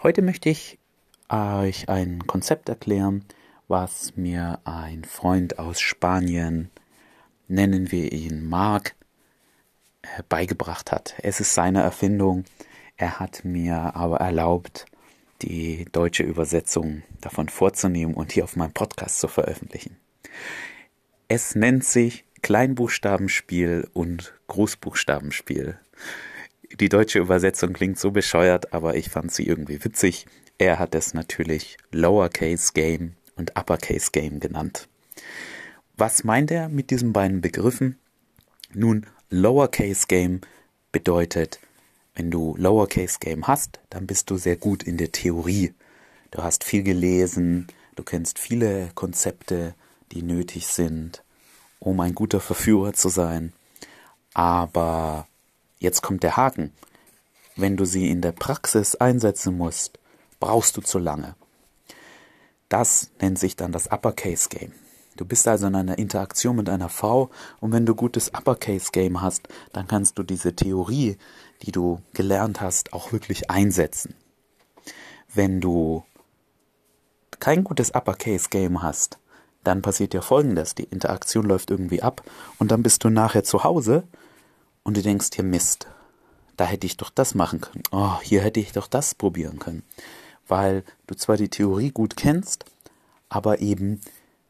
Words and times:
Heute 0.00 0.22
möchte 0.22 0.48
ich 0.48 0.78
euch 1.28 1.88
ein 1.88 2.24
Konzept 2.28 2.68
erklären, 2.68 3.24
was 3.66 4.16
mir 4.16 4.60
ein 4.62 5.02
Freund 5.04 5.58
aus 5.58 5.80
Spanien, 5.80 6.70
nennen 7.48 7.90
wir 7.90 8.12
ihn 8.12 8.48
Mark, 8.48 8.94
äh, 10.02 10.22
beigebracht 10.28 10.92
hat. 10.92 11.16
Es 11.24 11.40
ist 11.40 11.52
seine 11.52 11.82
Erfindung. 11.82 12.44
Er 12.96 13.18
hat 13.18 13.44
mir 13.44 13.96
aber 13.96 14.18
erlaubt, 14.18 14.86
die 15.42 15.86
deutsche 15.90 16.22
Übersetzung 16.22 17.02
davon 17.20 17.48
vorzunehmen 17.48 18.14
und 18.14 18.30
hier 18.30 18.44
auf 18.44 18.54
meinem 18.54 18.72
Podcast 18.72 19.18
zu 19.18 19.26
veröffentlichen. 19.26 19.96
Es 21.26 21.56
nennt 21.56 21.82
sich 21.82 22.24
Kleinbuchstabenspiel 22.42 23.88
und 23.94 24.32
Großbuchstabenspiel. 24.46 25.76
Die 26.72 26.88
deutsche 26.88 27.18
Übersetzung 27.18 27.72
klingt 27.72 27.98
so 27.98 28.10
bescheuert, 28.10 28.72
aber 28.72 28.96
ich 28.96 29.08
fand 29.08 29.32
sie 29.32 29.46
irgendwie 29.46 29.82
witzig. 29.84 30.26
Er 30.58 30.78
hat 30.78 30.94
es 30.94 31.14
natürlich 31.14 31.78
Lowercase 31.92 32.72
Game 32.74 33.14
und 33.36 33.58
Uppercase 33.58 34.10
Game 34.12 34.38
genannt. 34.38 34.88
Was 35.96 36.24
meint 36.24 36.50
er 36.50 36.68
mit 36.68 36.90
diesen 36.90 37.12
beiden 37.12 37.40
Begriffen? 37.40 37.98
Nun, 38.74 39.06
Lowercase 39.30 40.06
Game 40.08 40.42
bedeutet, 40.92 41.58
wenn 42.14 42.30
du 42.30 42.54
Lowercase 42.58 43.18
Game 43.18 43.46
hast, 43.46 43.80
dann 43.90 44.06
bist 44.06 44.30
du 44.30 44.36
sehr 44.36 44.56
gut 44.56 44.82
in 44.82 44.96
der 44.96 45.12
Theorie. 45.12 45.72
Du 46.30 46.42
hast 46.42 46.64
viel 46.64 46.82
gelesen, 46.82 47.66
du 47.96 48.02
kennst 48.02 48.38
viele 48.38 48.90
Konzepte, 48.94 49.74
die 50.12 50.22
nötig 50.22 50.66
sind, 50.66 51.22
um 51.78 52.00
ein 52.00 52.14
guter 52.14 52.40
Verführer 52.40 52.92
zu 52.92 53.08
sein. 53.08 53.52
Aber 54.34 55.26
Jetzt 55.78 56.02
kommt 56.02 56.22
der 56.22 56.36
Haken. 56.36 56.72
Wenn 57.56 57.76
du 57.76 57.84
sie 57.84 58.10
in 58.10 58.20
der 58.20 58.32
Praxis 58.32 58.94
einsetzen 58.96 59.56
musst, 59.56 59.98
brauchst 60.40 60.76
du 60.76 60.80
zu 60.80 60.98
lange. 60.98 61.34
Das 62.68 63.10
nennt 63.20 63.38
sich 63.38 63.56
dann 63.56 63.72
das 63.72 63.90
Uppercase 63.90 64.48
Game. 64.48 64.72
Du 65.16 65.24
bist 65.24 65.48
also 65.48 65.66
in 65.66 65.74
einer 65.74 65.98
Interaktion 65.98 66.54
mit 66.54 66.68
einer 66.68 66.88
Frau 66.88 67.30
und 67.60 67.72
wenn 67.72 67.86
du 67.86 67.94
gutes 67.94 68.32
Uppercase 68.34 68.90
Game 68.92 69.20
hast, 69.20 69.48
dann 69.72 69.88
kannst 69.88 70.18
du 70.18 70.22
diese 70.22 70.54
Theorie, 70.54 71.16
die 71.62 71.72
du 71.72 72.00
gelernt 72.12 72.60
hast, 72.60 72.92
auch 72.92 73.10
wirklich 73.10 73.50
einsetzen. 73.50 74.14
Wenn 75.34 75.60
du 75.60 76.04
kein 77.40 77.64
gutes 77.64 77.90
Uppercase 77.94 78.48
Game 78.48 78.82
hast, 78.82 79.18
dann 79.64 79.82
passiert 79.82 80.14
ja 80.14 80.20
folgendes, 80.20 80.76
die 80.76 80.84
Interaktion 80.84 81.46
läuft 81.46 81.70
irgendwie 81.70 82.02
ab 82.02 82.22
und 82.58 82.70
dann 82.70 82.82
bist 82.82 83.02
du 83.02 83.10
nachher 83.10 83.42
zu 83.42 83.64
Hause 83.64 84.04
und 84.88 84.96
du 84.96 85.02
denkst 85.02 85.28
dir, 85.28 85.42
Mist, 85.42 85.86
da 86.56 86.64
hätte 86.64 86.86
ich 86.86 86.96
doch 86.96 87.10
das 87.10 87.34
machen 87.34 87.60
können. 87.60 87.82
Oh, 87.90 88.18
hier 88.22 88.40
hätte 88.40 88.58
ich 88.58 88.72
doch 88.72 88.86
das 88.86 89.14
probieren 89.14 89.58
können. 89.58 89.82
Weil 90.46 90.82
du 91.06 91.14
zwar 91.14 91.36
die 91.36 91.50
Theorie 91.50 91.90
gut 91.90 92.16
kennst, 92.16 92.64
aber 93.28 93.58
eben 93.58 94.00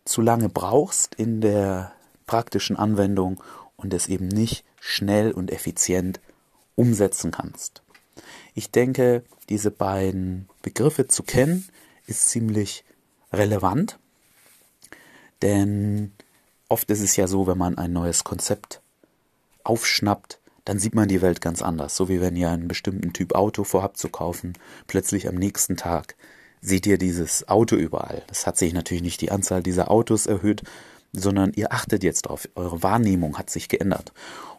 zu 0.05 0.22
lange 0.22 0.48
brauchst 0.48 1.17
in 1.17 1.41
der 1.41 1.91
praktischen 2.27 2.77
Anwendung 2.77 3.42
und 3.75 3.92
es 3.92 4.06
eben 4.06 4.28
nicht 4.28 4.64
schnell 4.78 5.33
und 5.33 5.50
effizient 5.50 6.20
umsetzen 6.77 7.33
kannst. 7.33 7.83
Ich 8.55 8.70
denke, 8.70 9.25
diese 9.48 9.73
beiden 9.73 10.48
Begriffe 10.62 11.08
zu 11.08 11.25
kennen, 11.25 11.67
ist 12.06 12.28
ziemlich 12.28 12.84
relevant, 13.33 13.98
denn 15.42 16.12
oft 16.69 16.89
ist 16.92 17.00
es 17.00 17.17
ja 17.17 17.27
so, 17.27 17.48
wenn 17.48 17.58
man 17.58 17.77
ein 17.77 17.92
neues 17.92 18.23
Konzept 18.23 18.83
aufschnappt, 19.64 20.41
dann 20.64 20.78
sieht 20.78 20.95
man 20.95 21.09
die 21.09 21.23
Welt 21.23 21.41
ganz 21.41 21.62
anders. 21.62 21.97
So 21.97 22.09
wie 22.09 22.20
wenn 22.20 22.37
ihr 22.37 22.51
einen 22.51 22.69
bestimmten 22.69 23.12
Typ 23.12 23.34
Auto 23.34 23.64
vorhabt 23.64 23.97
zu 23.97 24.09
kaufen, 24.09 24.53
plötzlich 24.87 25.28
am 25.28 25.34
nächsten 25.34 25.77
Tag 25.77 26.14
seht 26.61 26.87
ihr 26.87 26.98
dieses 26.98 27.48
Auto 27.48 27.77
überall. 27.77 28.23
Das 28.27 28.47
hat 28.47 28.59
sich 28.59 28.73
natürlich 28.73 29.03
nicht 29.03 29.20
die 29.20 29.31
Anzahl 29.31 29.62
dieser 29.62 29.91
Autos 29.91 30.27
erhöht, 30.27 30.62
sondern 31.12 31.53
ihr 31.55 31.73
achtet 31.73 32.05
jetzt 32.05 32.23
drauf. 32.23 32.48
Eure 32.55 32.83
Wahrnehmung 32.83 33.39
hat 33.39 33.51
sich 33.51 33.68
geändert. 33.68 34.13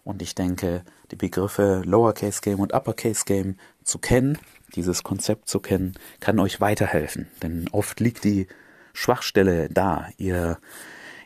Und 0.03 0.21
ich 0.21 0.33
denke, 0.33 0.83
die 1.11 1.15
Begriffe 1.15 1.81
Lowercase 1.85 2.41
Game 2.41 2.59
und 2.59 2.73
Uppercase 2.73 3.25
Game 3.25 3.57
zu 3.83 3.99
kennen, 3.99 4.37
dieses 4.75 5.03
Konzept 5.03 5.49
zu 5.49 5.59
kennen, 5.59 5.93
kann 6.19 6.39
euch 6.39 6.61
weiterhelfen. 6.61 7.27
Denn 7.43 7.67
oft 7.71 7.99
liegt 7.99 8.23
die 8.23 8.47
Schwachstelle 8.93 9.69
da. 9.69 10.07
Ihr 10.17 10.57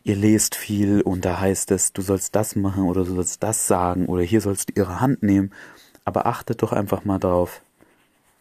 ihr 0.03 0.15
lest 0.15 0.55
viel 0.55 1.01
und 1.01 1.25
da 1.25 1.39
heißt 1.39 1.71
es, 1.71 1.93
du 1.93 2.01
sollst 2.01 2.35
das 2.35 2.55
machen 2.55 2.83
oder 2.83 3.05
du 3.05 3.15
sollst 3.15 3.41
das 3.41 3.67
sagen 3.67 4.07
oder 4.07 4.23
hier 4.23 4.41
sollst 4.41 4.69
du 4.69 4.73
ihre 4.75 4.99
Hand 4.99 5.23
nehmen. 5.23 5.51
Aber 6.05 6.25
achtet 6.25 6.61
doch 6.61 6.73
einfach 6.73 7.05
mal 7.05 7.19
drauf, 7.19 7.61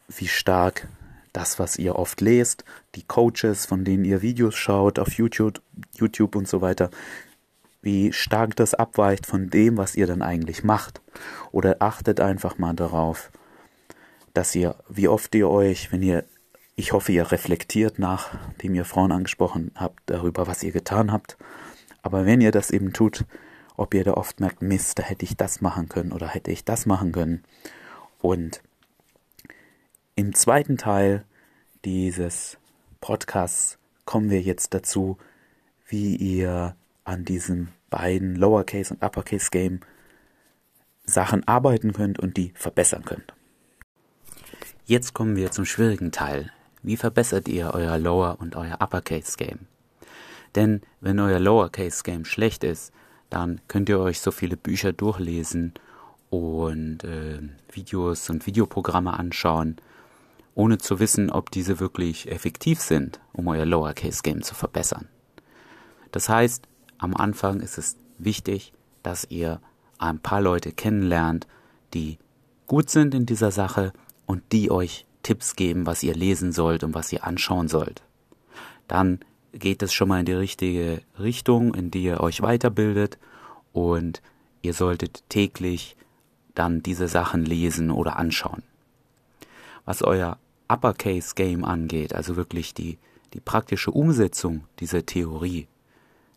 wie 0.08 0.28
stark 0.28 0.88
das, 1.32 1.58
was 1.58 1.76
ihr 1.76 1.96
oft 1.96 2.20
lest, 2.20 2.64
die 2.94 3.04
Coaches, 3.04 3.66
von 3.66 3.84
denen 3.84 4.04
ihr 4.04 4.20
Videos 4.22 4.56
schaut 4.56 4.98
auf 4.98 5.12
YouTube, 5.12 5.62
YouTube 5.94 6.34
und 6.36 6.48
so 6.48 6.60
weiter, 6.60 6.90
wie 7.80 8.12
stark 8.12 8.56
das 8.56 8.74
abweicht 8.74 9.26
von 9.26 9.48
dem, 9.48 9.76
was 9.76 9.96
ihr 9.96 10.06
dann 10.06 10.22
eigentlich 10.22 10.64
macht. 10.64 11.00
Oder 11.52 11.76
achtet 11.80 12.20
einfach 12.20 12.58
mal 12.58 12.74
darauf, 12.74 13.30
dass 14.34 14.54
ihr, 14.54 14.76
wie 14.88 15.08
oft 15.08 15.34
ihr 15.34 15.48
euch, 15.48 15.92
wenn 15.92 16.02
ihr, 16.02 16.24
ich 16.74 16.92
hoffe, 16.92 17.12
ihr 17.12 17.30
reflektiert, 17.30 17.98
nachdem 17.98 18.74
ihr 18.74 18.84
Frauen 18.84 19.12
angesprochen 19.12 19.72
habt, 19.74 20.00
darüber, 20.06 20.46
was 20.46 20.62
ihr 20.62 20.72
getan 20.72 21.12
habt, 21.12 21.36
aber 22.02 22.26
wenn 22.26 22.40
ihr 22.40 22.50
das 22.50 22.70
eben 22.70 22.92
tut, 22.92 23.24
ob 23.76 23.94
ihr 23.94 24.04
da 24.04 24.14
oft 24.14 24.40
merkt, 24.40 24.62
Mist, 24.62 24.98
da 24.98 25.02
hätte 25.02 25.24
ich 25.24 25.36
das 25.36 25.60
machen 25.60 25.88
können 25.88 26.12
oder 26.12 26.28
hätte 26.28 26.50
ich 26.50 26.64
das 26.64 26.86
machen 26.86 27.12
können. 27.12 27.42
Und 28.20 28.62
im 30.14 30.34
zweiten 30.34 30.76
Teil 30.76 31.24
dieses 31.84 32.58
Podcasts 33.00 33.78
kommen 34.04 34.30
wir 34.30 34.40
jetzt 34.40 34.74
dazu, 34.74 35.18
wie 35.86 36.16
ihr 36.16 36.76
an 37.04 37.24
diesen 37.24 37.68
beiden 37.90 38.36
Lowercase 38.36 38.94
und 38.94 39.02
Uppercase 39.02 39.50
Game 39.50 39.80
Sachen 41.04 41.46
arbeiten 41.48 41.92
könnt 41.92 42.18
und 42.18 42.36
die 42.36 42.52
verbessern 42.54 43.04
könnt. 43.04 43.34
Jetzt 44.84 45.14
kommen 45.14 45.36
wir 45.36 45.50
zum 45.50 45.64
schwierigen 45.64 46.12
Teil. 46.12 46.52
Wie 46.82 46.96
verbessert 46.96 47.48
ihr 47.48 47.72
euer 47.74 47.98
Lower 47.98 48.38
und 48.40 48.56
euer 48.56 48.78
Uppercase 48.80 49.36
Game? 49.36 49.66
Denn 50.54 50.82
wenn 51.00 51.20
euer 51.20 51.38
Lowercase 51.38 52.02
Game 52.02 52.24
schlecht 52.24 52.64
ist, 52.64 52.92
dann 53.30 53.60
könnt 53.68 53.88
ihr 53.88 54.00
euch 54.00 54.20
so 54.20 54.30
viele 54.30 54.56
Bücher 54.56 54.92
durchlesen 54.92 55.74
und 56.28 57.04
äh, 57.04 57.40
Videos 57.70 58.28
und 58.30 58.46
Videoprogramme 58.46 59.12
anschauen, 59.12 59.76
ohne 60.54 60.78
zu 60.78 60.98
wissen, 60.98 61.30
ob 61.30 61.50
diese 61.50 61.80
wirklich 61.80 62.30
effektiv 62.30 62.80
sind, 62.80 63.20
um 63.32 63.48
euer 63.48 63.64
Lowercase 63.64 64.22
Game 64.22 64.42
zu 64.42 64.54
verbessern. 64.54 65.08
Das 66.10 66.28
heißt, 66.28 66.66
am 66.98 67.16
Anfang 67.16 67.60
ist 67.60 67.78
es 67.78 67.96
wichtig, 68.18 68.72
dass 69.02 69.26
ihr 69.30 69.60
ein 69.98 70.18
paar 70.18 70.40
Leute 70.40 70.72
kennenlernt, 70.72 71.46
die 71.94 72.18
gut 72.66 72.90
sind 72.90 73.14
in 73.14 73.24
dieser 73.24 73.50
Sache 73.50 73.92
und 74.26 74.42
die 74.52 74.70
euch 74.70 75.06
Tipps 75.22 75.56
geben, 75.56 75.86
was 75.86 76.02
ihr 76.02 76.14
lesen 76.14 76.52
sollt 76.52 76.84
und 76.84 76.94
was 76.94 77.12
ihr 77.12 77.24
anschauen 77.24 77.68
sollt. 77.68 78.02
Dann 78.88 79.20
geht 79.52 79.82
es 79.82 79.92
schon 79.92 80.08
mal 80.08 80.20
in 80.20 80.26
die 80.26 80.32
richtige 80.32 81.02
Richtung, 81.18 81.74
in 81.74 81.90
die 81.90 82.04
ihr 82.04 82.20
euch 82.20 82.42
weiterbildet 82.42 83.18
und 83.72 84.22
ihr 84.62 84.74
solltet 84.74 85.22
täglich 85.28 85.96
dann 86.54 86.82
diese 86.82 87.08
Sachen 87.08 87.44
lesen 87.44 87.90
oder 87.90 88.16
anschauen. 88.16 88.62
Was 89.84 90.02
euer 90.02 90.38
Uppercase 90.68 91.34
Game 91.34 91.64
angeht, 91.64 92.14
also 92.14 92.36
wirklich 92.36 92.74
die, 92.74 92.98
die 93.34 93.40
praktische 93.40 93.90
Umsetzung 93.90 94.64
dieser 94.78 95.04
Theorie 95.04 95.66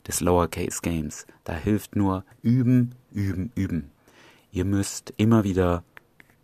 des 0.08 0.22
Lowercase 0.22 0.82
Games, 0.82 1.26
da 1.44 1.54
hilft 1.54 1.96
nur 1.96 2.24
üben, 2.42 2.96
üben, 3.12 3.52
üben. 3.56 3.92
Ihr 4.52 4.66
müsst 4.66 5.14
immer 5.18 5.44
wieder 5.44 5.84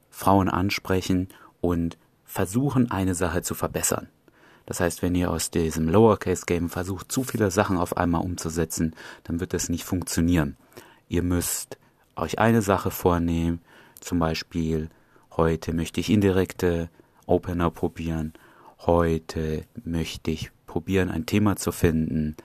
Frauen 0.10 0.50
ansprechen 0.50 1.30
und 1.62 1.98
versuchen, 2.32 2.90
eine 2.90 3.14
Sache 3.14 3.42
zu 3.42 3.56
verbessern. 3.56 4.08
Das 4.66 4.80
heißt, 4.80 5.02
wenn 5.02 5.16
ihr 5.16 5.30
aus 5.30 5.52
diesem 5.52 5.90
Lowercase-Game 5.90 6.70
versucht, 6.70 7.12
zu 7.12 7.26
viele 7.26 7.52
Sachen 7.52 7.76
auf 7.78 7.98
einmal 7.98 8.22
umzusetzen, 8.22 8.96
dann 9.26 9.42
wird 9.42 9.54
das 9.54 9.68
nicht 9.68 9.84
funktionieren. 9.84 10.56
Ihr 11.10 11.24
müsst 11.24 11.78
euch 12.16 12.40
eine 12.40 12.62
Sache 12.62 12.90
vornehmen, 12.90 13.60
zum 14.00 14.20
Beispiel, 14.20 14.90
heute 15.36 15.74
möchte 15.74 16.00
ich 16.00 16.10
indirekte 16.10 16.90
Opener 17.26 17.70
probieren, 17.70 18.32
heute 18.80 19.66
möchte 19.84 20.32
ich 20.32 20.52
probieren, 20.68 21.10
ein 21.10 21.26
Thema 21.26 21.58
zu 21.58 21.74
finden, 21.74 22.38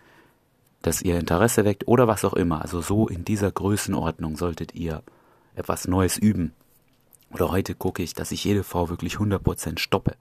das 0.82 1.00
ihr 1.00 1.16
Interesse 1.16 1.64
weckt 1.64 1.86
oder 1.86 2.08
was 2.08 2.24
auch 2.24 2.34
immer. 2.34 2.60
Also 2.60 2.80
so 2.80 3.06
in 3.06 3.24
dieser 3.24 3.52
Größenordnung 3.52 4.36
solltet 4.36 4.74
ihr 4.74 5.04
etwas 5.54 5.86
Neues 5.86 6.18
üben. 6.18 6.54
Oder 7.30 7.50
heute 7.50 7.74
gucke 7.74 8.02
ich, 8.02 8.14
dass 8.14 8.32
ich 8.32 8.44
jede 8.44 8.64
Frau 8.64 8.88
wirklich 8.88 9.16
100% 9.16 9.78
stoppe. 9.78 10.16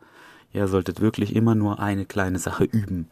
Ihr 0.54 0.68
solltet 0.68 1.02
wirklich 1.02 1.36
immer 1.36 1.56
nur 1.56 1.80
eine 1.80 2.06
kleine 2.06 2.40
Sache 2.40 2.64
üben. 2.64 3.10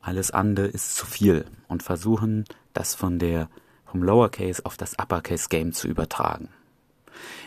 Alles 0.00 0.30
andere 0.30 0.66
ist 0.66 0.96
zu 0.96 1.06
viel 1.06 1.46
und 1.68 1.82
versuchen, 1.82 2.44
das 2.72 2.94
von 2.94 3.18
der 3.18 3.48
vom 3.86 4.02
Lowercase 4.02 4.64
auf 4.66 4.76
das 4.76 4.98
Uppercase 4.98 5.48
Game 5.48 5.72
zu 5.72 5.86
übertragen. 5.88 6.48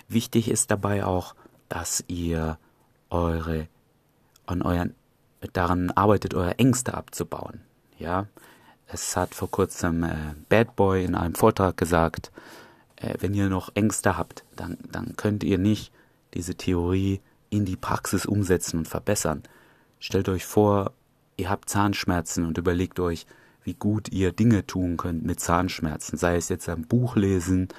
Wichtig 0.07 0.49
ist 0.49 0.71
dabei 0.71 1.05
auch, 1.05 1.35
dass 1.67 2.03
ihr 2.07 2.57
eure 3.09 3.67
an 4.45 4.61
euren, 4.61 4.95
daran 5.53 5.91
arbeitet, 5.91 6.33
eure 6.33 6.57
Ängste 6.57 6.93
abzubauen. 6.93 7.61
Ja, 7.99 8.27
es 8.87 9.17
hat 9.17 9.35
vor 9.35 9.51
kurzem 9.51 10.03
äh, 10.03 10.33
Bad 10.49 10.75
Boy 10.75 11.03
in 11.03 11.15
einem 11.15 11.35
Vortrag 11.35 11.75
gesagt, 11.77 12.31
äh, 12.97 13.15
wenn 13.19 13.33
ihr 13.33 13.49
noch 13.49 13.71
Ängste 13.75 14.17
habt, 14.17 14.43
dann, 14.55 14.77
dann 14.91 15.15
könnt 15.15 15.43
ihr 15.43 15.57
nicht 15.57 15.91
diese 16.33 16.55
Theorie 16.55 17.21
in 17.49 17.65
die 17.65 17.77
Praxis 17.77 18.25
umsetzen 18.25 18.79
und 18.79 18.87
verbessern. 18.87 19.43
Stellt 19.99 20.29
euch 20.29 20.45
vor, 20.45 20.91
ihr 21.37 21.49
habt 21.49 21.69
Zahnschmerzen 21.69 22.45
und 22.45 22.57
überlegt 22.57 22.99
euch, 22.99 23.25
wie 23.63 23.73
gut 23.73 24.09
ihr 24.11 24.31
Dinge 24.31 24.65
tun 24.65 24.97
könnt 24.97 25.25
mit 25.25 25.39
Zahnschmerzen, 25.39 26.17
sei 26.17 26.35
es 26.35 26.49
jetzt 26.49 26.69
ein 26.69 26.87
Buch 26.87 27.15
lesen 27.15 27.69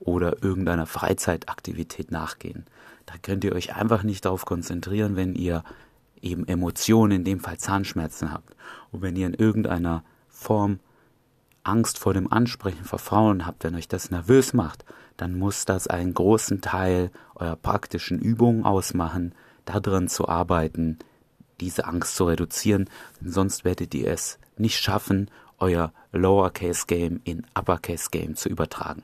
oder 0.00 0.42
irgendeiner 0.42 0.86
Freizeitaktivität 0.86 2.10
nachgehen. 2.10 2.66
Da 3.06 3.14
könnt 3.20 3.44
ihr 3.44 3.52
euch 3.52 3.74
einfach 3.74 4.02
nicht 4.02 4.24
darauf 4.24 4.44
konzentrieren, 4.44 5.16
wenn 5.16 5.34
ihr 5.34 5.62
eben 6.20 6.46
Emotionen, 6.48 7.18
in 7.18 7.24
dem 7.24 7.40
Fall 7.40 7.58
Zahnschmerzen 7.58 8.32
habt. 8.32 8.56
Und 8.90 9.02
wenn 9.02 9.16
ihr 9.16 9.26
in 9.26 9.34
irgendeiner 9.34 10.02
Form 10.28 10.80
Angst 11.68 11.98
vor 11.98 12.14
dem 12.14 12.32
Ansprechen 12.32 12.84
vor 12.84 12.98
Frauen 12.98 13.46
habt, 13.46 13.64
wenn 13.64 13.74
euch 13.74 13.88
das 13.88 14.10
nervös 14.10 14.52
macht, 14.52 14.84
dann 15.16 15.38
muss 15.38 15.64
das 15.64 15.86
einen 15.86 16.14
großen 16.14 16.60
Teil 16.60 17.10
eurer 17.34 17.56
praktischen 17.56 18.18
Übungen 18.18 18.64
ausmachen, 18.64 19.34
daran 19.64 20.08
zu 20.08 20.28
arbeiten, 20.28 20.98
diese 21.60 21.86
Angst 21.86 22.16
zu 22.16 22.24
reduzieren, 22.24 22.88
sonst 23.24 23.64
werdet 23.64 23.94
ihr 23.94 24.10
es 24.10 24.38
nicht 24.56 24.78
schaffen, 24.78 25.30
euer 25.58 25.92
Lowercase 26.12 26.84
Game 26.86 27.20
in 27.24 27.46
Uppercase 27.58 28.08
Game 28.10 28.36
zu 28.36 28.48
übertragen. 28.48 29.02